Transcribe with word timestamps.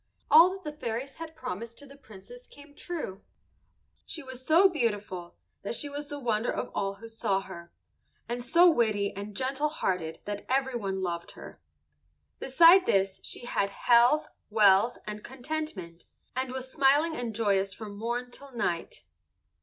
All 0.31 0.49
that 0.57 0.63
the 0.63 0.73
fairies 0.75 1.13
had 1.17 1.35
promised 1.35 1.77
to 1.77 1.85
the 1.85 1.95
Princess 1.95 2.47
came 2.47 2.73
true. 2.73 3.21
She 4.07 4.23
was 4.23 4.43
so 4.43 4.67
beautiful 4.67 5.35
that 5.61 5.75
she 5.75 5.89
was 5.89 6.07
the 6.07 6.17
wonder 6.17 6.51
of 6.51 6.71
all 6.73 6.95
who 6.95 7.07
saw 7.07 7.39
her, 7.41 7.71
and 8.27 8.43
so 8.43 8.67
witty 8.67 9.13
and 9.15 9.37
gentle 9.37 9.69
hearted 9.69 10.19
that 10.25 10.43
everyone 10.49 11.03
loved 11.03 11.33
her. 11.33 11.61
Beside 12.39 12.87
this 12.87 13.19
she 13.21 13.45
had 13.45 13.69
health, 13.69 14.27
wealth, 14.49 14.97
and 15.05 15.23
contentment, 15.23 16.07
and 16.35 16.51
was 16.51 16.71
smiling 16.73 17.15
and 17.15 17.35
joyous 17.35 17.71
from 17.71 17.95
morn 17.95 18.31
till 18.31 18.51
night. 18.53 19.03